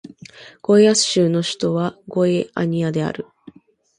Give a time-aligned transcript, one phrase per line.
[0.63, 3.27] ゴイアス州の州都はゴイアニアである